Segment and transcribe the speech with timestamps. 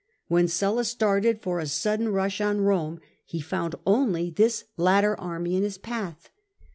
[0.29, 5.55] When Sulla started for a sudden rush on Eome, he found only this latter army
[5.55, 6.31] in his path.